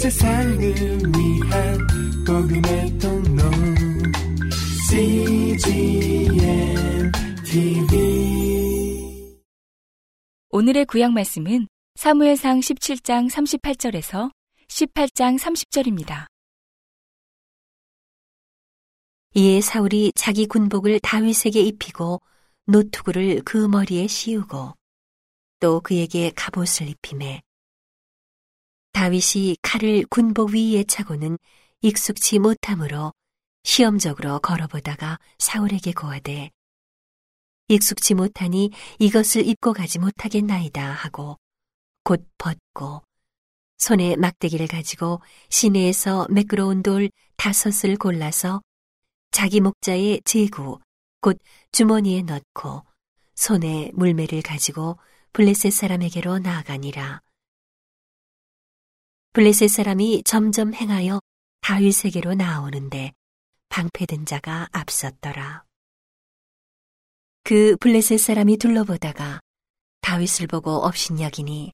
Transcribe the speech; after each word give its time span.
세상을 0.00 0.58
위한 0.58 1.78
복음의 2.26 2.98
통로 2.98 3.42
CGM 4.88 6.32
TV 7.44 9.36
오늘의 10.48 10.86
구약 10.86 11.12
말씀은 11.12 11.68
사무엘상 11.96 12.60
17장 12.60 13.30
38절에서 13.30 14.30
18장 14.68 15.38
30절입니다. 15.38 16.28
이에 19.34 19.60
사울이 19.60 20.12
자기 20.14 20.46
군복을 20.46 21.00
다윗에게 21.00 21.60
입히고 21.60 22.22
노투구를 22.64 23.42
그 23.44 23.68
머리에 23.68 24.06
씌우고 24.06 24.72
또 25.60 25.80
그에게 25.82 26.32
갑옷을 26.34 26.88
입히매 26.88 27.42
다윗이 28.92 29.56
칼을 29.62 30.04
군복 30.10 30.50
위에 30.50 30.84
차고는 30.84 31.38
익숙치 31.82 32.38
못하므로 32.38 33.12
시험적으로 33.64 34.40
걸어보다가 34.40 35.18
사울에게 35.38 35.92
고하되 35.92 36.50
익숙치 37.68 38.14
못하니 38.14 38.70
이것을 38.98 39.46
입고 39.46 39.72
가지 39.72 39.98
못하겠나이다 39.98 40.90
하고 40.90 41.38
곧 42.02 42.26
벗고 42.38 43.02
손에 43.78 44.16
막대기를 44.16 44.66
가지고 44.66 45.20
시내에서 45.48 46.26
매끄러운 46.30 46.82
돌 46.82 47.10
다섯을 47.36 47.96
골라서 47.96 48.60
자기 49.30 49.60
목자의 49.60 50.22
제구 50.24 50.80
곧 51.20 51.38
주머니에 51.72 52.22
넣고 52.22 52.82
손에 53.34 53.90
물매를 53.94 54.42
가지고 54.42 54.98
블레셋 55.32 55.72
사람에게로 55.72 56.40
나아가니라. 56.40 57.22
블레셋 59.32 59.70
사람이 59.70 60.24
점점 60.24 60.74
행하여 60.74 61.20
다윗에게로 61.60 62.34
나오는데 62.34 63.12
방패든 63.68 64.26
자가 64.26 64.68
앞섰더라. 64.72 65.62
그 67.44 67.76
블레셋 67.76 68.18
사람이 68.18 68.56
둘러보다가 68.56 69.38
다윗을 70.00 70.48
보고 70.48 70.84
업신여기니 70.84 71.70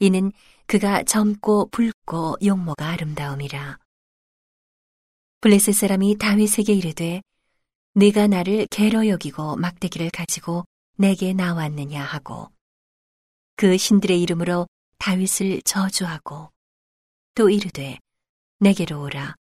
이는 0.00 0.32
그가 0.66 1.04
젊고 1.04 1.68
붉고 1.70 2.38
용모가 2.44 2.88
아름다움이라. 2.88 3.78
블레셋 5.40 5.76
사람이 5.76 6.18
다윗에게 6.18 6.72
이르되 6.72 7.22
네가 7.94 8.26
나를 8.26 8.66
개로 8.72 9.06
여기고 9.06 9.54
막대기를 9.54 10.10
가지고 10.10 10.64
내게 10.96 11.32
나왔느냐 11.32 12.02
하고 12.02 12.50
그 13.54 13.78
신들의 13.78 14.20
이름으로 14.20 14.66
다윗을 14.98 15.62
저주하고 15.62 16.51
또 17.34 17.50
이르되 17.50 17.98
내게로 18.60 19.02
오라 19.02 19.36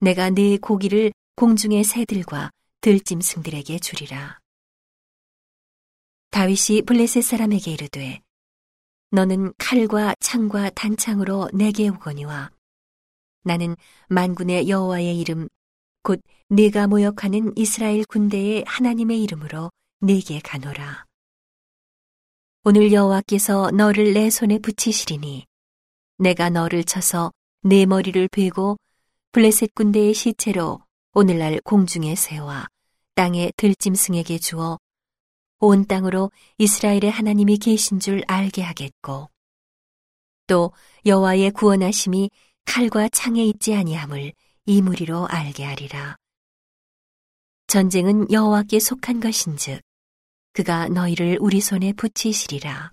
내가 0.00 0.30
네 0.30 0.58
고기를 0.58 1.12
공중의 1.36 1.84
새들과 1.84 2.50
들짐승들에게 2.80 3.78
주리라 3.78 4.38
다윗이 6.30 6.82
블레셋 6.86 7.24
사람에게 7.24 7.72
이르되 7.72 8.20
너는 9.10 9.54
칼과 9.56 10.14
창과 10.20 10.70
단창으로 10.70 11.48
내게 11.54 11.88
오거니와 11.88 12.50
나는 13.42 13.76
만군의 14.08 14.68
여호와의 14.68 15.18
이름 15.18 15.48
곧 16.02 16.20
네가 16.50 16.86
모욕하는 16.86 17.52
이스라엘 17.56 18.04
군대의 18.04 18.64
하나님의 18.66 19.22
이름으로 19.22 19.70
네게 20.00 20.40
가노라. 20.40 21.06
오늘 22.64 22.92
여호와께서 22.92 23.70
너를 23.70 24.12
내 24.12 24.30
손에 24.30 24.58
붙이시리니 24.58 25.47
내가 26.18 26.50
너를 26.50 26.84
쳐서 26.84 27.32
내 27.62 27.86
머리를 27.86 28.28
베고 28.28 28.76
블레셋 29.32 29.74
군대의 29.74 30.14
시체로 30.14 30.80
오늘날 31.12 31.60
공중에 31.60 32.14
새와 32.14 32.66
땅의 33.14 33.52
들짐승에게 33.56 34.38
주어 34.38 34.78
온 35.60 35.86
땅으로 35.86 36.30
이스라엘의 36.58 37.10
하나님이 37.10 37.58
계신 37.58 38.00
줄 38.00 38.22
알게 38.26 38.62
하겠고 38.62 39.28
또 40.46 40.72
여호와의 41.06 41.52
구원하심이 41.52 42.30
칼과 42.64 43.08
창에 43.08 43.44
있지 43.44 43.74
아니함을 43.74 44.32
이 44.66 44.82
무리로 44.82 45.26
알게 45.28 45.64
하리라. 45.64 46.16
전쟁은 47.68 48.30
여호와께 48.32 48.80
속한 48.80 49.20
것인즉 49.20 49.80
그가 50.52 50.88
너희를 50.88 51.38
우리 51.40 51.60
손에 51.60 51.92
붙이시리라. 51.92 52.92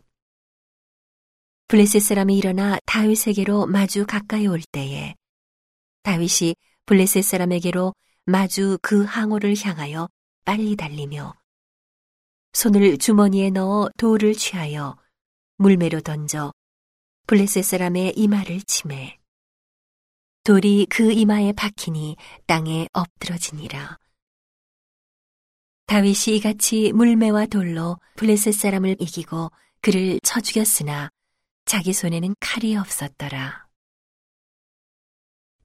블레셋 1.67 2.01
사람이 2.01 2.37
일어나 2.37 2.77
다윗에게로 2.85 3.65
마주 3.65 4.05
가까이 4.05 4.45
올 4.45 4.61
때에 4.71 5.15
다윗이 6.03 6.55
블레셋 6.85 7.23
사람에게로 7.23 7.95
마주 8.25 8.77
그 8.81 9.03
항오를 9.03 9.55
향하여 9.59 10.07
빨리 10.45 10.75
달리며 10.75 11.33
손을 12.53 12.97
주머니에 12.97 13.49
넣어 13.49 13.89
돌을 13.97 14.33
취하여 14.35 14.95
물매로 15.57 16.01
던져 16.01 16.53
블레셋 17.27 17.63
사람의 17.63 18.13
이마를 18.15 18.61
치매 18.61 19.17
돌이 20.43 20.85
그 20.91 21.11
이마에 21.11 21.53
박히니 21.53 22.17
땅에 22.45 22.87
엎드러지니라. 22.93 23.97
다윗이 25.87 26.35
이같이 26.37 26.91
물매와 26.93 27.47
돌로 27.47 27.97
블레셋 28.17 28.53
사람을 28.53 28.97
이기고 28.99 29.51
그를 29.81 30.19
쳐 30.21 30.39
죽였으나 30.39 31.09
자기 31.65 31.93
손에는 31.93 32.35
칼이 32.39 32.75
없었더라. 32.75 33.67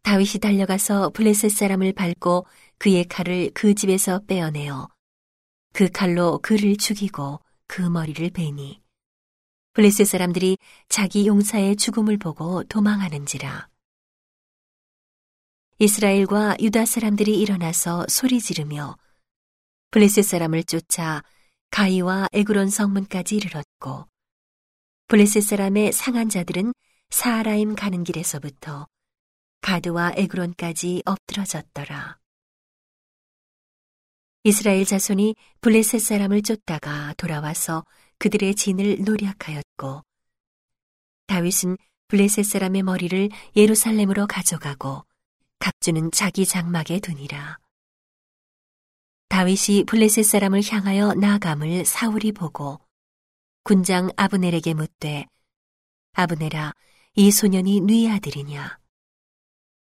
다윗이 0.03 0.41
달려가서 0.41 1.11
블레셋 1.11 1.51
사람을 1.51 1.93
밟고 1.93 2.47
그의 2.79 3.05
칼을 3.05 3.51
그 3.53 3.75
집에서 3.75 4.21
빼어내어 4.27 4.89
그 5.75 5.91
칼로 5.91 6.39
그를 6.39 6.77
죽이고 6.77 7.41
그 7.67 7.83
머리를 7.83 8.31
베니 8.31 8.83
블레셋 9.75 10.07
사람들이 10.07 10.57
자기 10.89 11.27
용사의 11.27 11.77
죽음을 11.77 12.17
보고 12.17 12.65
도망하는지라. 12.65 13.69
이스라엘과 15.79 16.57
유다 16.61 16.87
사람들이 16.87 17.39
일어나서 17.41 18.07
소리 18.09 18.41
지르며 18.41 18.97
블레셋 19.91 20.25
사람을 20.25 20.65
쫓아 20.65 21.23
가이와 21.71 22.29
에그론 22.33 22.69
성문까지 22.69 23.37
이르렀고 23.37 24.10
블레셋 25.11 25.43
사람의 25.43 25.91
상한 25.91 26.29
자들은 26.29 26.73
사하라임 27.09 27.75
가는 27.75 28.05
길에서부터 28.05 28.87
가드와 29.61 30.13
에그론까지 30.15 31.03
엎드러졌더라. 31.05 32.17
이스라엘 34.45 34.85
자손이 34.85 35.35
블레셋 35.63 36.01
사람을 36.01 36.43
쫓다가 36.43 37.13
돌아와서 37.15 37.85
그들의 38.21 38.55
진을 38.55 38.99
노력하였고 39.05 40.05
다윗은 41.27 41.77
블레셋 42.07 42.45
사람의 42.45 42.85
머리를 42.85 43.31
예루살렘으로 43.57 44.29
가져가고 44.29 45.05
갑주는 45.59 46.13
자기 46.13 46.47
장막에 46.47 47.01
두니라. 47.01 47.59
다윗이 49.29 49.87
블레셋 49.89 50.25
사람을 50.25 50.63
향하여 50.71 51.15
나감을 51.15 51.85
사울이 51.85 52.31
보고 52.31 52.79
군장 53.71 54.11
아브넬에게 54.17 54.75
묻되 54.75 55.27
아브넬아 56.15 56.75
이 57.15 57.31
소년이 57.31 57.83
네 57.83 58.11
아들이냐? 58.11 58.81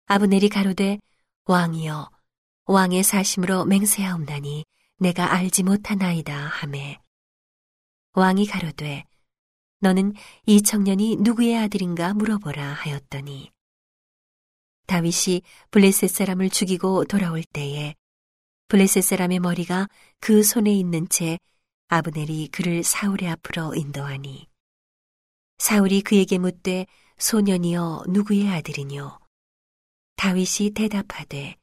아브넬이 0.07 0.49
가로되 0.49 0.99
왕이여 1.45 2.11
왕의 2.65 3.05
사심으로 3.05 3.67
맹세하옵나니 3.67 4.65
내가 4.99 5.33
알지 5.35 5.63
못하나이다 5.63 6.37
하매. 6.37 6.99
왕이 8.15 8.47
가로되 8.47 9.05
너는 9.79 10.15
이 10.47 10.63
청년이 10.63 11.19
누구의 11.21 11.57
아들인가 11.57 12.13
물어보라 12.13 12.73
하였더니. 12.73 13.53
다윗이 14.89 15.43
블레셋 15.71 16.11
사람을 16.11 16.51
죽이고 16.51 17.05
돌아올 17.05 17.45
때에 17.45 17.95
블레셋 18.67 19.05
사람의 19.05 19.39
머리가 19.39 19.87
그 20.19 20.43
손에 20.43 20.73
있는 20.73 21.09
채 21.09 21.39
아브넬이 21.91 22.49
그를 22.53 22.85
사울의 22.85 23.29
앞으로 23.29 23.75
인도하니 23.75 24.47
사울이 25.59 26.03
그에게 26.03 26.39
묻되 26.39 26.87
소년이여 27.19 28.05
누구의 28.09 28.49
아들이뇨 28.49 29.19
다윗이 30.17 30.71
대답하되 30.75 31.57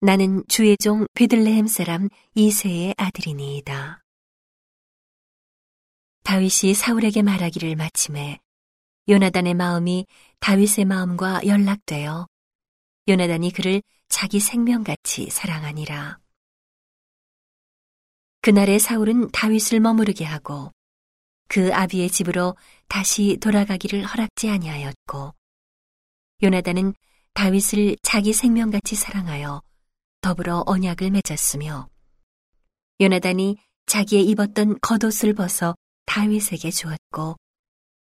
나는 0.00 0.44
주의 0.48 0.76
종 0.76 1.06
베들레헴 1.14 1.66
사람 1.66 2.08
이세의 2.34 2.94
아들이니이다. 2.96 4.02
다윗이 6.22 6.74
사울에게 6.74 7.22
말하기를 7.22 7.76
마침에 7.76 8.38
요나단의 9.08 9.54
마음이 9.54 10.06
다윗의 10.40 10.84
마음과 10.84 11.46
연락되어 11.46 12.26
요나단이 13.08 13.52
그를 13.52 13.82
자기 14.08 14.38
생명같이 14.38 15.30
사랑하니라. 15.30 16.18
그날의 18.42 18.80
사울은 18.80 19.30
다윗을 19.30 19.78
머무르게 19.78 20.24
하고 20.24 20.72
그 21.48 21.72
아비의 21.72 22.10
집으로 22.10 22.56
다시 22.88 23.36
돌아가기를 23.40 24.04
허락지 24.04 24.50
아니하였고 24.50 25.32
요나단은 26.42 26.94
다윗을 27.34 27.96
자기 28.02 28.32
생명같이 28.32 28.96
사랑하여 28.96 29.62
더불어 30.22 30.64
언약을 30.66 31.10
맺었으며 31.12 31.88
요나단이 33.00 33.58
자기의 33.86 34.26
입었던 34.30 34.80
겉옷을 34.80 35.34
벗어 35.34 35.76
다윗에게 36.06 36.72
주었고 36.72 37.36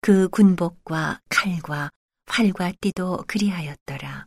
그 0.01 0.29
군복과 0.31 1.21
칼과 1.29 1.91
활과 2.27 2.73
띠도 2.81 3.25
그리하였더라. 3.27 4.27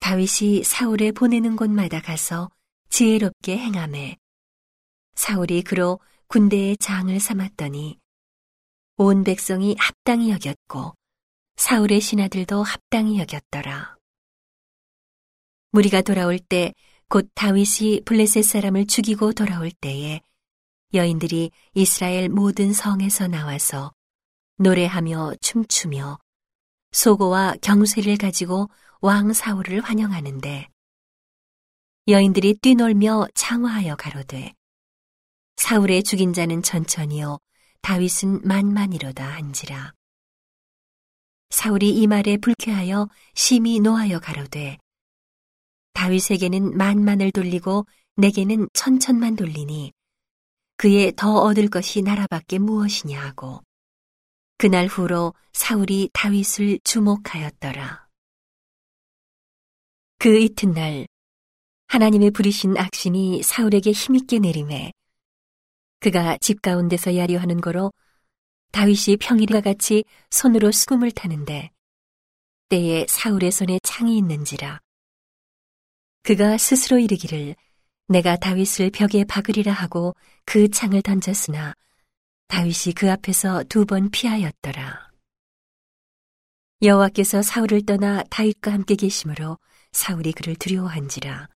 다윗이 0.00 0.64
사울에 0.64 1.12
보내는 1.12 1.54
곳마다 1.54 2.00
가서 2.00 2.50
지혜롭게 2.88 3.56
행함에 3.56 4.16
사울이 5.14 5.62
그로 5.62 6.00
군대의 6.28 6.76
장을 6.76 7.18
삼았더니 7.18 7.98
온 8.96 9.24
백성이 9.24 9.76
합당히 9.78 10.30
여겼고 10.30 10.94
사울의 11.56 12.00
신하들도 12.00 12.62
합당히 12.62 13.18
여겼더라. 13.18 13.96
무리가 15.70 16.02
돌아올 16.02 16.38
때 16.38 16.72
곧 17.10 17.30
다윗이 17.34 18.02
블레셋 18.04 18.44
사람을 18.44 18.86
죽이고 18.86 19.32
돌아올 19.32 19.70
때에 19.70 20.20
여인들이 20.92 21.50
이스라엘 21.72 22.28
모든 22.28 22.74
성에서 22.74 23.28
나와서 23.28 23.92
노래하며 24.58 25.36
춤추며 25.40 26.18
소고와 26.92 27.54
경쇠를 27.62 28.18
가지고 28.18 28.68
왕 29.00 29.32
사울을 29.32 29.80
환영하는데 29.80 30.68
여인들이 32.08 32.54
뛰놀며 32.54 33.26
창화하여 33.34 33.96
가로되 33.96 34.54
사울의 35.56 36.02
죽인 36.04 36.32
자는 36.32 36.62
천천히요 36.62 37.38
다윗은 37.82 38.46
만만이로다 38.48 39.26
한지라 39.26 39.92
사울이 41.50 41.90
이 41.90 42.06
말에 42.06 42.38
불쾌하여 42.38 43.10
심히 43.34 43.78
노하여 43.80 44.20
가로되 44.20 44.78
다윗에게는 45.92 46.78
만만을 46.78 47.30
돌리고 47.30 47.84
내게는 48.16 48.70
천천만 48.72 49.36
돌리니 49.36 49.92
그의 50.78 51.12
더 51.14 51.34
얻을 51.34 51.68
것이 51.68 52.00
나라밖에 52.00 52.58
무엇이냐 52.58 53.20
하고 53.20 53.60
그날 54.56 54.86
후로 54.86 55.34
사울이 55.52 56.08
다윗을 56.14 56.80
주목하였더라. 56.84 58.08
그 60.18 60.38
이튿날 60.38 61.06
하나님의 61.88 62.30
부리신 62.30 62.76
악신이 62.76 63.42
사울에게 63.42 63.92
힘있게 63.92 64.38
내림에 64.38 64.92
그가 66.00 66.38
집 66.38 66.62
가운데서 66.62 67.16
야려하는 67.16 67.60
거로 67.60 67.92
다윗이 68.72 69.16
평일과 69.18 69.60
같이 69.62 70.04
손으로 70.30 70.70
수금을 70.70 71.10
타는데 71.10 71.70
때에 72.68 73.06
사울의 73.08 73.50
손에 73.50 73.80
창이 73.82 74.16
있는지라 74.18 74.80
그가 76.22 76.58
스스로 76.58 76.98
이르기를 76.98 77.56
내가 78.08 78.36
다윗을 78.36 78.90
벽에 78.90 79.24
박으리라 79.24 79.72
하고 79.72 80.14
그 80.44 80.68
창을 80.68 81.02
던졌으나 81.02 81.74
다윗이 82.48 82.94
그 82.96 83.10
앞에서 83.10 83.64
두 83.64 83.84
번 83.84 84.10
피하였더라. 84.10 85.08
여호와께서 86.82 87.42
사울을 87.42 87.84
떠나 87.84 88.22
다윗과 88.30 88.72
함께 88.72 88.94
계심으로 88.94 89.58
사울이 89.92 90.32
그를 90.32 90.54
두려워한지라. 90.56 91.48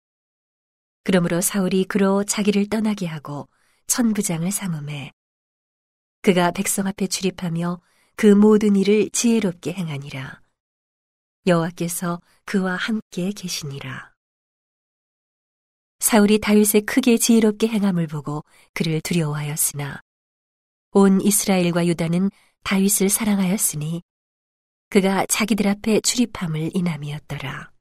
그러므로 1.04 1.42
사울이 1.42 1.86
그로 1.86 2.24
자기를 2.24 2.70
떠나게 2.70 3.06
하고 3.08 3.50
천부장을 3.88 4.52
삼음해 4.52 5.12
그가 6.22 6.52
백성 6.52 6.86
앞에 6.88 7.08
출입하며 7.08 7.82
그 8.16 8.28
모든 8.28 8.76
일을 8.76 9.10
지혜롭게 9.10 9.74
행하니라. 9.74 10.42
여호와께서 11.48 12.22
그와 12.46 12.76
함께 12.76 13.32
계시니라. 13.32 14.14
사울이 16.00 16.40
다윗의 16.40 16.82
크게 16.82 17.18
지혜롭게 17.18 17.68
행함을 17.68 18.06
보고 18.06 18.44
그를 18.74 19.02
두려워하였으나 19.02 20.02
온 20.92 21.22
이스라엘과 21.22 21.88
유다는 21.88 22.30
다윗을 22.64 23.10
사랑하였으니 23.10 24.04
그가 24.90 25.26
자기들 25.26 25.68
앞에 25.68 26.02
출입함을 26.02 26.72
인함이었더라. 26.76 27.72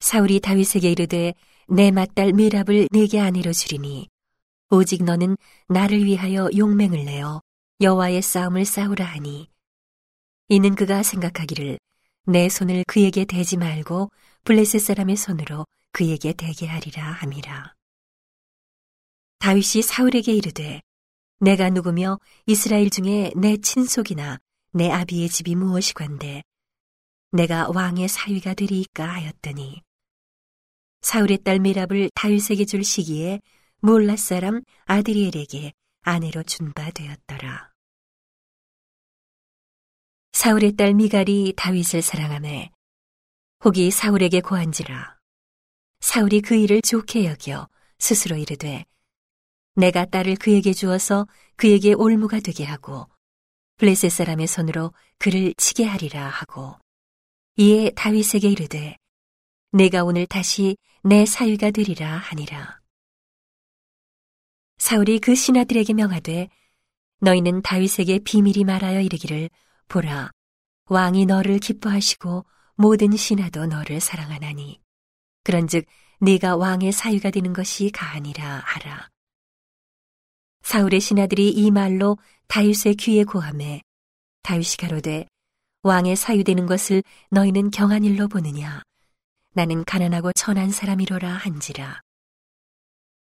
사울이 0.00 0.40
다윗에게 0.40 0.90
이르되 0.90 1.34
내 1.68 1.90
맏딸 1.90 2.32
미랍을 2.32 2.88
내게 2.90 3.20
아내로 3.20 3.52
주리니 3.52 4.08
오직 4.70 5.04
너는 5.04 5.36
나를 5.68 6.04
위하여 6.04 6.48
용맹을 6.56 7.04
내어 7.04 7.40
여호와의 7.80 8.22
싸움을 8.22 8.64
싸우라 8.64 9.04
하니. 9.04 9.48
이는 10.48 10.74
그가 10.74 11.02
생각하기를 11.02 11.78
내 12.26 12.48
손을 12.48 12.84
그에게 12.86 13.24
대지 13.24 13.56
말고 13.56 14.10
블레셋 14.44 14.80
사람의 14.80 15.16
손으로 15.16 15.66
그에게 15.92 16.32
대게 16.32 16.66
하리라 16.66 17.04
함이라. 17.04 17.74
다윗이 19.40 19.82
사울에게 19.82 20.32
이르되 20.32 20.80
내가 21.40 21.68
누구며 21.70 22.18
이스라엘 22.46 22.88
중에 22.90 23.32
내 23.36 23.56
친속이나 23.56 24.38
내 24.72 24.90
아비의 24.90 25.28
집이 25.28 25.56
무엇이관데 25.56 26.42
내가 27.32 27.68
왕의 27.74 28.08
사위가 28.08 28.54
되리이까 28.54 29.06
하였더니 29.06 29.82
사울의 31.02 31.38
딸 31.38 31.58
미랍을 31.58 32.10
다윗에게 32.14 32.64
줄 32.64 32.84
시기에 32.84 33.40
몰라 33.80 34.16
사람 34.16 34.62
아드리엘에게 34.86 35.72
아내로 36.02 36.42
준 36.44 36.72
바 36.72 36.90
되었더라. 36.90 37.72
사울의 40.32 40.76
딸 40.76 40.94
미갈이 40.94 41.54
다윗을 41.56 42.02
사랑하매 42.02 42.70
혹이 43.64 43.90
사울에게 43.90 44.40
고한지라 44.40 45.18
사울이 46.00 46.40
그 46.40 46.54
일을 46.54 46.82
좋게 46.82 47.26
여겨 47.26 47.68
스스로 47.98 48.36
이르되 48.36 48.84
내가 49.76 50.04
딸을 50.06 50.36
그에게 50.36 50.72
주어서 50.72 51.26
그에게 51.56 51.92
올무가 51.92 52.40
되게 52.40 52.64
하고 52.64 53.08
블레셋 53.76 54.10
사람의 54.10 54.46
손으로 54.46 54.92
그를 55.18 55.54
치게 55.56 55.84
하리라 55.84 56.28
하고 56.28 56.76
이에 57.56 57.90
다윗에게 57.90 58.48
이르되 58.48 58.96
내가 59.72 60.02
오늘 60.04 60.26
다시 60.26 60.76
내 61.04 61.26
사위가 61.26 61.72
되리라 61.72 62.16
하니라. 62.16 62.80
사울이 64.78 65.18
그 65.18 65.34
신하들에게 65.34 65.94
명하되 65.94 66.48
너희는 67.18 67.62
다윗에게 67.62 68.20
비밀이 68.20 68.62
말하여 68.62 69.00
이르기를 69.00 69.50
보라. 69.88 70.30
왕이 70.86 71.26
너를 71.26 71.58
기뻐하시고 71.58 72.46
모든 72.76 73.16
신하도 73.16 73.66
너를 73.66 74.00
사랑하나니. 74.00 74.80
그런즉 75.42 75.86
네가 76.20 76.54
왕의 76.54 76.92
사위가 76.92 77.30
되는 77.30 77.52
것이 77.52 77.90
가하니라 77.90 78.62
하라. 78.64 79.08
사울의 80.62 81.00
신하들이 81.00 81.50
이 81.50 81.72
말로 81.72 82.16
다윗의 82.46 82.94
귀에 82.94 83.24
고함해 83.24 83.82
다윗이 84.42 84.76
가로되 84.78 85.26
왕의 85.82 86.14
사위 86.14 86.44
되는 86.44 86.66
것을 86.66 87.02
너희는 87.30 87.72
경한 87.72 88.04
일로 88.04 88.28
보느냐 88.28 88.82
나는 89.54 89.84
가난하고 89.84 90.32
천한 90.32 90.70
사람이로라 90.70 91.28
한지라 91.28 92.00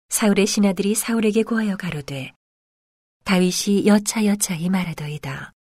사울의 0.10 0.46
신하들이 0.46 0.94
사울에게 0.94 1.44
고하여 1.44 1.76
가로되 1.76 2.34
다윗이 3.24 3.88
여차여차히 3.88 4.70
말하더이다 4.70 5.54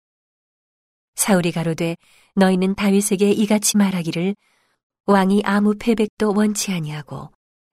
사울이 1.14 1.52
가로되 1.52 1.96
너희는 2.34 2.74
다윗에게 2.74 3.30
이같이 3.30 3.76
말하기를 3.76 4.34
왕이 5.06 5.42
아무 5.44 5.76
패백도 5.78 6.32
원치 6.34 6.72
아니하고 6.72 7.30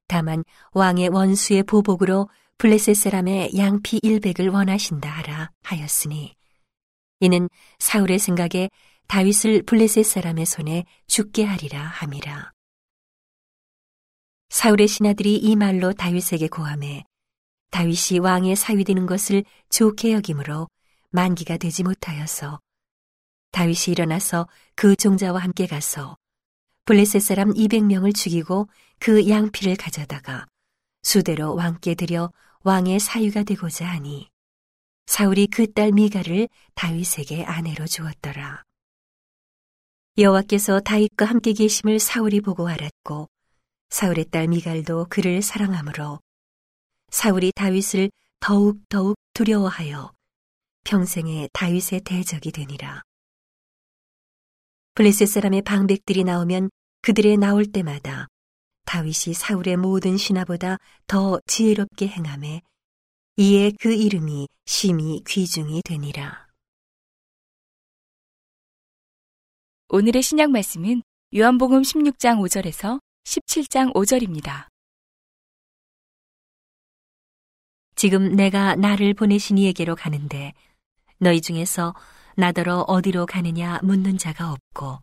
다만 0.07 0.43
왕의 0.71 1.09
원수의 1.09 1.63
보복으로 1.63 2.29
블레셋 2.57 2.95
사람의 2.95 3.51
양피 3.57 3.99
일백을 4.03 4.49
원하신다 4.49 5.09
하라 5.09 5.51
하였으니 5.63 6.35
이는 7.19 7.49
사울의 7.79 8.19
생각에 8.19 8.69
다윗을 9.07 9.63
블레셋 9.63 10.05
사람의 10.05 10.45
손에 10.45 10.85
죽게 11.07 11.43
하리라 11.45 11.81
함이라. 11.81 12.56
사울의 14.57 14.87
신하들이 14.87 15.35
이 15.35 15.55
말로 15.55 15.93
다윗에게 15.93 16.47
고함해 16.47 17.03
다윗이 17.69 18.17
왕의 18.23 18.55
사위 18.55 18.83
되는 18.85 19.05
것을 19.05 19.43
좋게 19.69 20.13
여김으로 20.13 20.67
만기가 21.11 21.57
되지 21.57 21.83
못하여서 21.83 22.59
다윗이 23.51 23.89
일어나서 23.89 24.47
그 24.73 24.95
종자와 24.95 25.41
함께 25.41 25.67
가서 25.67 26.17
블레셋 26.85 27.21
사람 27.21 27.53
200명을 27.53 28.15
죽이고 28.15 28.67
그 28.97 29.29
양피를 29.29 29.75
가져다가 29.75 30.47
수대로 31.03 31.53
왕께 31.53 31.93
들여 31.93 32.31
왕의 32.63 32.99
사유가 32.99 33.43
되고자 33.43 33.85
하니 33.85 34.27
사울이 35.05 35.45
그 35.47 35.71
딸 35.71 35.91
미가를 35.91 36.49
다윗에게 36.73 37.43
아내로 37.43 37.85
주었더라. 37.85 38.63
여호와께서 40.17 40.79
다윗과 40.79 41.25
함께 41.25 41.53
계심을 41.53 41.99
사울이 41.99 42.41
보고 42.41 42.67
알았고 42.67 43.29
사울의 43.89 44.25
딸 44.25 44.47
미갈도 44.47 45.07
그를 45.09 45.41
사랑하므로 45.41 46.19
사울이 47.09 47.51
다윗을 47.55 48.11
더욱 48.39 48.79
더욱 48.89 49.15
두려워하여 49.33 50.13
평생에 50.83 51.49
다윗의 51.53 52.01
대적이 52.01 52.51
되니라. 52.51 53.01
블레셋 54.95 55.27
사람의 55.27 55.61
방백들이 55.61 56.23
나오면 56.23 56.69
그들의 57.01 57.37
나올 57.37 57.65
때마다 57.65 58.27
다윗이 58.85 59.33
사울의 59.35 59.77
모든 59.77 60.17
신하보다 60.17 60.77
더 61.07 61.39
지혜롭게 61.45 62.07
행함에 62.07 62.61
이에 63.37 63.71
그 63.79 63.93
이름이 63.93 64.47
심히 64.65 65.21
귀중이 65.27 65.81
되니라. 65.83 66.47
오늘의 69.89 70.21
신약 70.21 70.51
말씀은 70.51 71.03
요한복음 71.35 71.81
16장 71.81 72.39
5절에서 72.39 72.99
17장 73.27 73.93
5절입니다. 73.93 74.67
지금 77.95 78.37
내가 78.37 78.75
나를 78.77 79.13
보내신 79.13 79.57
이에게로 79.57 79.97
가는데 79.97 80.53
너희 81.17 81.41
중에서 81.41 81.93
나더러 82.37 82.85
어디로 82.87 83.25
가느냐 83.25 83.79
묻는 83.83 84.17
자가 84.17 84.53
없고 84.53 84.99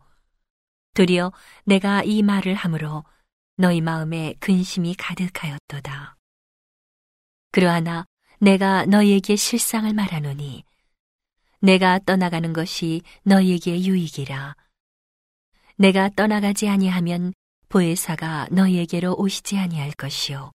도리어 0.95 1.33
내가 1.65 2.01
이 2.01 2.23
말을 2.23 2.55
함으로 2.55 3.03
너희 3.57 3.79
마음에 3.79 4.33
근심이 4.39 4.95
가득하였도다. 4.95 6.15
그러하나 7.51 8.05
내가 8.39 8.87
너희에게 8.87 9.35
실상을 9.35 9.93
말하노니 9.93 10.63
내가 11.59 11.99
떠나가는 11.99 12.53
것이 12.53 13.03
너희에게 13.21 13.85
유익이라. 13.85 14.55
내가 15.77 16.09
떠나가지 16.09 16.67
아니하면 16.67 17.31
보혜사가 17.69 18.47
너희에게로 18.51 19.15
오시지 19.15 19.57
아니할 19.57 19.91
것이요. 19.91 20.51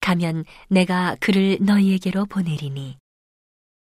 가면 0.00 0.44
내가 0.68 1.16
그를 1.20 1.58
너희에게로 1.60 2.26
보내리니 2.26 2.98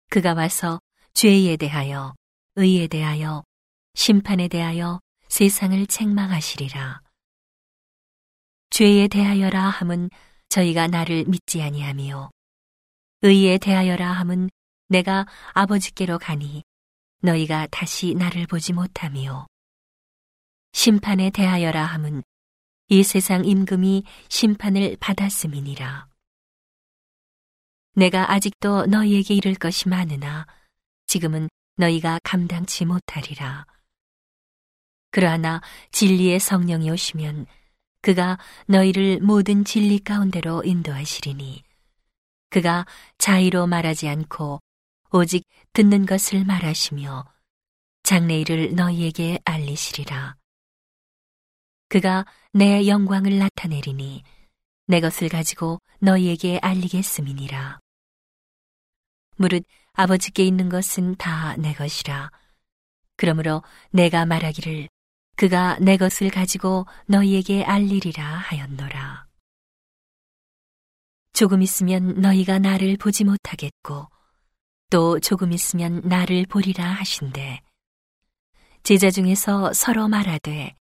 그가 0.10 0.34
와서 0.34 0.80
죄에 1.14 1.56
대하여 1.58 2.14
의에 2.56 2.88
대하여 2.88 3.44
심판에 3.94 4.48
대하여 4.48 5.00
세상을 5.30 5.88
책망하시리라. 5.88 7.02
죄에 8.72 9.08
대하여라 9.08 9.70
함은 9.70 10.10
저희가 10.50 10.88
나를 10.88 11.26
믿지 11.26 11.62
아니하며 11.62 12.30
의에 13.22 13.58
대하여라 13.58 14.12
함은 14.12 14.50
내가 14.90 15.26
아버지께로 15.54 16.20
가니 16.20 16.64
너희가 17.22 17.68
다시 17.72 18.14
나를 18.14 18.48
보지 18.48 18.74
못하며 18.74 19.48
심판에 20.74 21.30
대하여라 21.30 21.86
함은 21.86 22.24
이 22.94 23.04
세상 23.04 23.46
임금이 23.46 24.04
심판을 24.28 24.98
받았음이니라. 25.00 26.10
내가 27.96 28.34
아직도 28.34 28.88
너희에게 28.88 29.34
이를 29.34 29.56
것이 29.56 29.88
많으나 29.88 30.46
지금은 31.08 31.48
너희가 31.78 32.20
감당치 32.22 32.84
못하리라. 32.84 33.66
그러나 35.10 35.62
진리의 35.94 36.42
성령이 36.42 36.92
오시면 36.92 37.46
그가 38.02 38.38
너희를 38.68 39.22
모든 39.22 39.64
진리 39.64 40.00
가운데로 40.00 40.66
인도하시리니 40.66 41.64
그가 42.50 42.86
자의로 43.18 43.68
말하지 43.68 44.10
않고 44.10 44.60
오직 45.14 45.46
듣는 45.72 46.06
것을 46.06 46.44
말하시며 46.44 47.24
장래일을 48.04 48.76
너희에게 48.76 49.40
알리시리라. 49.46 50.41
그가 51.92 52.26
내 52.54 52.88
영광을 52.88 53.38
나타내리니 53.38 54.24
내 54.88 55.02
것을 55.02 55.28
가지고 55.28 55.82
너희에게 56.00 56.58
알리겠음이니라. 56.62 57.80
무릇 59.36 59.66
아버지께 59.92 60.46
있는 60.46 60.70
것은 60.70 61.16
다 61.18 61.58
내 61.58 61.74
것이라. 61.74 62.32
그러므로 63.18 63.62
내가 63.90 64.26
말하기를 64.26 64.88
그가 65.36 65.80
내 65.80 65.98
것을 65.98 66.30
가지고 66.30 66.86
너희에게 67.08 67.66
알리리라 67.66 68.24
하였노라. 68.26 69.28
조금 71.34 71.62
있으면 71.62 72.22
너희가 72.22 72.60
나를 72.60 72.96
보지 72.96 73.26
못하겠고 73.26 74.08
또 74.90 75.20
조금 75.20 75.52
있으면 75.52 76.00
나를 76.06 76.46
보리라 76.46 76.86
하신대. 76.86 77.62
제자 78.84 79.12
중에서 79.12 79.74
서로 79.74 80.08
말하되 80.08 80.74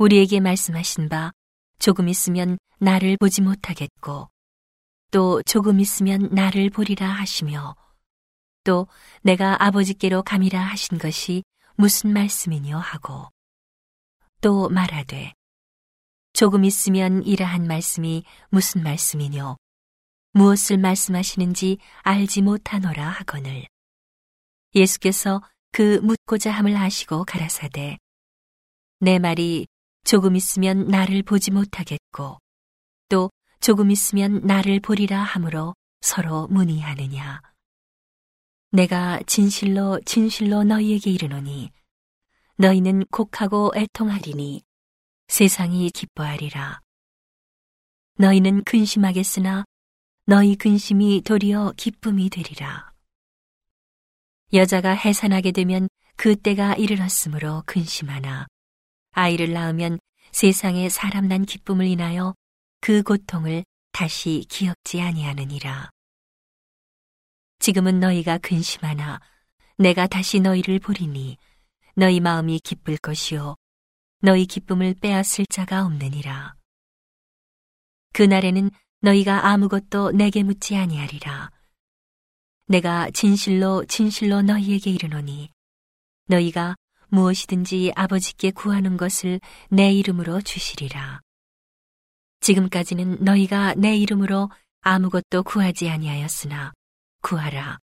우리에게 0.00 0.40
말씀하신 0.40 1.10
바 1.10 1.30
조금 1.78 2.08
있으면 2.08 2.56
나를 2.78 3.18
보지 3.18 3.42
못하겠고 3.42 4.30
또 5.10 5.42
조금 5.42 5.78
있으면 5.78 6.30
나를 6.32 6.70
보리라 6.70 7.06
하시며 7.06 7.76
또 8.64 8.86
내가 9.20 9.62
아버지께로 9.62 10.22
감이라 10.22 10.58
하신 10.58 10.96
것이 10.96 11.42
무슨 11.74 12.14
말씀이뇨 12.14 12.78
하고 12.78 13.28
또 14.40 14.70
말하되 14.70 15.34
조금 16.32 16.64
있으면 16.64 17.22
이러한 17.22 17.66
말씀이 17.66 18.24
무슨 18.48 18.82
말씀이뇨? 18.82 19.58
무엇을 20.32 20.78
말씀하시는지 20.78 21.76
알지 22.02 22.40
못하노라 22.40 23.06
하거늘. 23.06 23.66
예수께서 24.74 25.42
그 25.72 25.98
묻고자 26.02 26.52
함을 26.52 26.74
아시고 26.76 27.24
가라사대 27.24 27.98
내 29.00 29.18
말이 29.18 29.66
조금 30.04 30.36
있으면 30.36 30.86
나를 30.88 31.22
보지 31.22 31.50
못하겠고 31.50 32.38
또 33.08 33.30
조금 33.60 33.90
있으면 33.90 34.40
나를 34.42 34.80
보리라 34.80 35.22
하므로 35.22 35.74
서로 36.00 36.46
문의하느냐. 36.48 37.42
내가 38.72 39.20
진실로 39.26 40.00
진실로 40.06 40.64
너희에게 40.64 41.10
이르노니 41.10 41.70
너희는 42.56 43.04
곡하고 43.10 43.72
애통하리니 43.74 44.62
세상이 45.28 45.90
기뻐하리라. 45.90 46.80
너희는 48.16 48.64
근심하겠으나 48.64 49.64
너희 50.26 50.56
근심이 50.56 51.22
도리어 51.22 51.72
기쁨이 51.76 52.30
되리라. 52.30 52.92
여자가 54.52 54.90
해산하게 54.90 55.52
되면 55.52 55.88
그 56.16 56.36
때가 56.36 56.74
이르렀으므로 56.74 57.62
근심하나 57.66 58.46
아이를 59.12 59.52
낳으면 59.52 59.98
세상에 60.32 60.88
사람 60.88 61.28
난 61.28 61.44
기쁨을 61.44 61.86
인하여 61.86 62.34
그 62.80 63.02
고통을 63.02 63.64
다시 63.92 64.44
기억지 64.48 65.00
아니하느니라. 65.00 65.90
지금은 67.58 68.00
너희가 68.00 68.38
근심하나 68.38 69.20
내가 69.76 70.06
다시 70.06 70.40
너희를 70.40 70.78
보리니 70.78 71.36
너희 71.94 72.20
마음이 72.20 72.60
기쁠 72.60 72.96
것이요 72.98 73.56
너희 74.22 74.46
기쁨을 74.46 74.94
빼앗을 74.94 75.46
자가 75.46 75.84
없느니라. 75.84 76.54
그날에는 78.12 78.70
너희가 79.00 79.46
아무것도 79.48 80.12
내게 80.12 80.42
묻지 80.42 80.76
아니하리라. 80.76 81.50
내가 82.66 83.10
진실로 83.10 83.84
진실로 83.86 84.42
너희에게 84.42 84.90
이르노니 84.90 85.50
너희가 86.26 86.76
무엇이든지 87.10 87.92
아버지께 87.94 88.50
구하는 88.52 88.96
것을 88.96 89.40
내 89.68 89.92
이름으로 89.92 90.40
주시리라. 90.40 91.20
지금까지는 92.40 93.22
너희가 93.24 93.74
내 93.74 93.96
이름으로 93.96 94.50
아무것도 94.80 95.42
구하지 95.42 95.90
아니하였으나 95.90 96.72
구하라. 97.22 97.78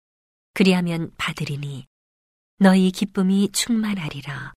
그리하면 0.55 1.13
받으리니 1.19 1.87
너희 2.59 2.91
기쁨이 2.91 3.51
충만하리라. 3.53 4.55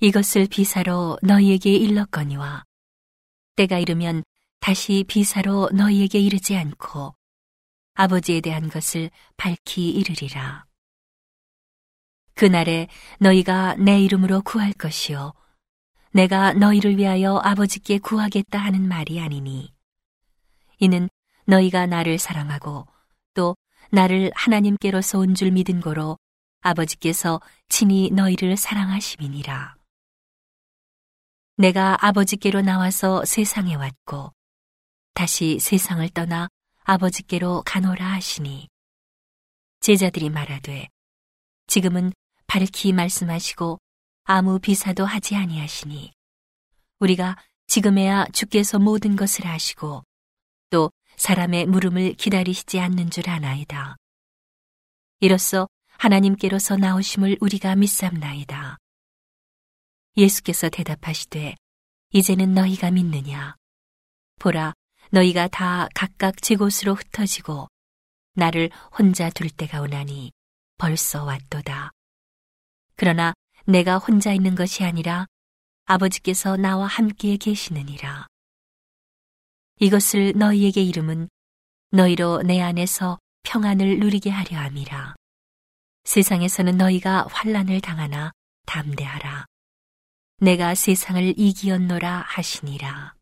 이것을 0.00 0.46
비사로 0.46 1.18
너희에게 1.22 1.74
일렀거니와 1.74 2.62
때가 3.56 3.80
이르면 3.80 4.22
다시 4.60 5.04
비사로 5.08 5.70
너희에게 5.72 6.20
이르지 6.20 6.56
않고 6.56 7.16
아버지에 7.94 8.40
대한 8.40 8.68
것을 8.68 9.10
밝히 9.36 9.90
이르리라. 9.90 10.67
그날에 12.42 12.86
너희가 13.18 13.74
내 13.74 14.00
이름으로 14.00 14.42
구할 14.42 14.72
것이요. 14.72 15.34
내가 16.12 16.52
너희를 16.52 16.96
위하여 16.96 17.38
아버지께 17.42 17.98
구하겠다 17.98 18.56
하는 18.60 18.86
말이 18.86 19.18
아니니. 19.18 19.74
이는 20.78 21.08
너희가 21.46 21.86
나를 21.86 22.16
사랑하고 22.20 22.86
또 23.34 23.56
나를 23.90 24.30
하나님께로서 24.36 25.18
온 25.18 25.34
줄 25.34 25.50
믿은 25.50 25.80
거로 25.80 26.16
아버지께서 26.60 27.40
친히 27.68 28.10
너희를 28.12 28.56
사랑하심이니라. 28.56 29.74
내가 31.56 31.96
아버지께로 32.06 32.60
나와서 32.60 33.24
세상에 33.24 33.74
왔고 33.74 34.32
다시 35.12 35.58
세상을 35.58 36.08
떠나 36.10 36.46
아버지께로 36.84 37.64
가노라 37.66 38.06
하시니 38.12 38.68
제자들이 39.80 40.30
말하되 40.30 40.86
지금은 41.66 42.12
밝히 42.48 42.92
말씀하시고 42.92 43.78
아무 44.24 44.58
비사도 44.58 45.04
하지 45.04 45.36
아니하시니 45.36 46.12
우리가 46.98 47.36
지금에야 47.66 48.24
주께서 48.32 48.78
모든 48.78 49.16
것을 49.16 49.46
아시고 49.46 50.02
또 50.70 50.90
사람의 51.16 51.66
물음을 51.66 52.14
기다리시지 52.14 52.80
않는 52.80 53.10
줄 53.10 53.28
아나이다. 53.28 53.96
이로써 55.20 55.68
하나님께로서 55.98 56.76
나오심을 56.76 57.36
우리가 57.40 57.76
믿삼나이다. 57.76 58.78
예수께서 60.16 60.70
대답하시되 60.70 61.54
이제는 62.12 62.54
너희가 62.54 62.90
믿느냐 62.90 63.56
보라 64.40 64.72
너희가 65.10 65.48
다 65.48 65.88
각각 65.94 66.40
제 66.40 66.56
곳으로 66.56 66.94
흩어지고 66.94 67.68
나를 68.34 68.70
혼자 68.98 69.28
둘 69.28 69.50
때가 69.50 69.82
오나니 69.82 70.32
벌써 70.78 71.24
왔도다. 71.24 71.92
그러나 72.98 73.32
내가 73.64 73.96
혼자 73.98 74.32
있는 74.32 74.56
것이 74.56 74.82
아니라 74.82 75.26
아버지께서 75.84 76.56
나와 76.56 76.88
함께 76.88 77.36
계시느니라. 77.36 78.26
이것을 79.78 80.32
너희에게 80.34 80.82
이름은 80.82 81.28
너희로 81.92 82.42
내 82.42 82.60
안에서 82.60 83.20
평안을 83.44 84.00
누리게 84.00 84.30
하려 84.30 84.58
함이라. 84.58 85.14
세상에서는 86.04 86.76
너희가 86.76 87.28
환란을 87.30 87.80
당하나 87.80 88.32
담대하라. 88.66 89.46
내가 90.38 90.74
세상을 90.74 91.34
이기었노라 91.38 92.24
하시니라. 92.26 93.14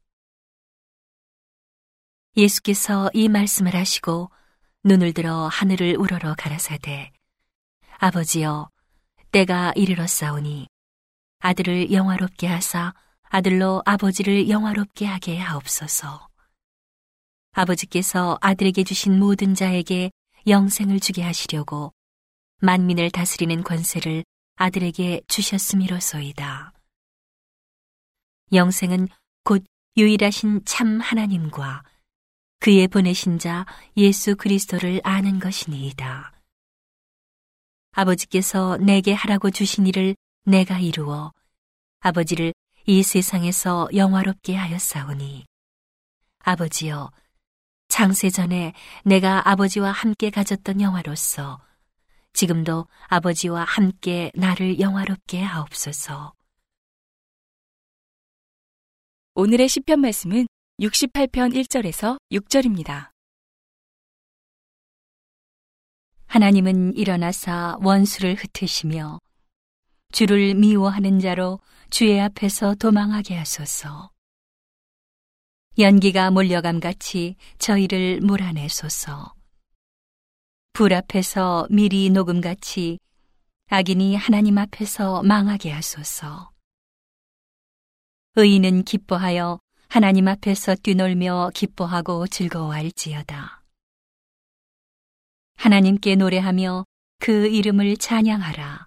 예수께서 2.35 3.11
이 3.13 3.29
말씀을 3.29 3.75
하시고 3.75 4.31
눈을 4.85 5.13
들어 5.13 5.49
하늘을 5.49 5.97
우러러 5.99 6.35
가라사대 6.35 7.13
아버지여 7.99 8.71
때가 9.37 9.75
이르렀사오니 9.77 10.67
아들을 11.41 11.93
영화롭게 11.93 12.47
하사 12.47 12.95
아들로 13.25 13.83
아버지를 13.85 14.49
영화롭게 14.49 15.05
하게 15.05 15.37
하옵소서. 15.37 16.27
아버지께서 17.53 18.39
아들에게 18.41 18.83
주신 18.85 19.19
모든 19.19 19.55
자에게 19.55 20.11
영생을 20.47 21.01
주게 21.01 21.23
하시려고 21.23 21.93
만민을 22.63 23.11
다스리는 23.11 23.63
권세를 23.63 24.25
아들에게 24.55 25.21
주셨음이로소이다. 25.29 26.73
영생은 28.55 29.09
곧 29.45 29.67
유일하신 29.99 30.63
참 30.65 30.99
하나님과 30.99 31.83
그의 32.61 32.89
보내신 32.89 33.39
자 33.39 33.67
예수 33.99 34.35
그리스도를 34.35 35.03
아는 35.05 35.41
것이니이다. 35.41 36.36
아버지께서 37.97 38.77
내게 38.77 39.15
하라고 39.15 39.51
주신 39.51 39.87
일을 39.87 40.17
내가 40.45 40.79
이루어 40.79 41.33
아버지를 42.01 42.53
이 42.85 43.03
세상에서 43.03 43.89
영화롭게 43.95 44.55
하였사오니 44.55 45.47
아버지여 46.41 47.11
장세 47.89 48.29
전에 48.29 48.75
내가 49.05 49.49
아버지와 49.49 49.91
함께 49.93 50.31
가졌던 50.31 50.83
영화로서 50.83 51.61
지금도 52.35 52.87
아버지와 53.07 53.65
함께 53.65 54.31
나를 54.35 54.79
영화롭게 54.79 55.43
하옵소서. 55.43 56.35
오늘의 59.35 59.69
시편 59.69 60.01
말씀은 60.01 60.47
68편 60.81 61.55
1절에서 61.55 62.19
6절입니다. 62.31 63.16
하나님은 66.37 66.95
일어나사 66.97 67.79
원수를 67.81 68.35
흩으시며 68.35 69.19
주를 70.13 70.55
미워하는 70.55 71.19
자로 71.19 71.61
주의 71.89 72.21
앞에서 72.21 72.75
도망하게 72.75 73.37
하소서. 73.37 74.11
연기가 75.79 76.31
몰려감 76.31 76.81
같이 76.81 77.37
저희를 77.57 78.21
몰아내소서. 78.21 79.33
불 80.75 80.93
앞에서 80.93 81.69
미리 81.71 82.11
녹음 82.11 82.43
같이 82.43 82.99
악인이 83.71 84.15
하나님 84.17 84.59
앞에서 84.59 85.23
망하게 85.23 85.71
하소서. 85.71 86.51
의인은 88.35 88.83
기뻐하여 88.83 89.59
하나님 89.89 90.29
앞에서 90.29 90.75
뛰놀며 90.75 91.53
기뻐하고 91.55 92.27
즐거워할지어다. 92.27 93.56
하나님께 95.57 96.17
노래하며 96.17 96.85
그 97.19 97.49
이름을 97.49 97.97
찬양하라. 97.97 98.87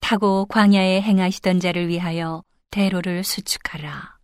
타고 0.00 0.46
광야에 0.46 1.00
행하시던 1.00 1.60
자를 1.60 1.88
위하여 1.88 2.42
대로를 2.70 3.24
수축하라. 3.24 4.18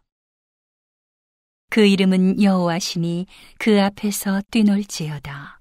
그 1.70 1.84
이름은 1.84 2.42
여호와시니 2.42 3.26
그 3.58 3.82
앞에서 3.82 4.42
뛰놀지어다. 4.50 5.60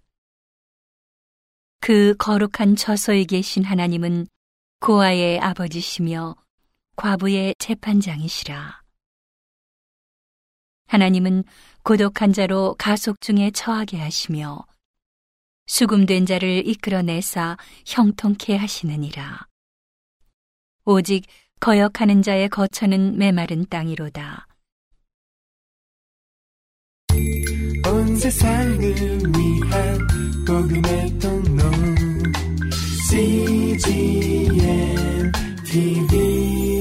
그 1.80 2.16
거룩한 2.18 2.76
처소에 2.76 3.24
계신 3.24 3.64
하나님은 3.64 4.28
고아의 4.80 5.40
아버지시며 5.40 6.36
과부의 6.96 7.56
재판장이시라. 7.58 8.82
하나님은 10.88 11.44
고독한 11.84 12.32
자로 12.32 12.76
가속 12.78 13.20
중에 13.22 13.50
처하게 13.52 13.98
하시며 13.98 14.66
수금된 15.66 16.26
자를 16.26 16.68
이끌어내사 16.68 17.58
형통케 17.86 18.56
하시느니라. 18.56 19.48
오직 20.86 21.26
거역하는 21.60 22.22
자의 22.22 22.50
거처는 22.50 23.18
메마른 23.18 23.66
땅이로다. 23.70 24.48
온 27.86 28.16
세상을 28.16 28.80
위한 28.82 30.08
복음의 30.46 31.20
통로 31.20 31.64
CGM 33.10 34.52
TV 35.66 36.73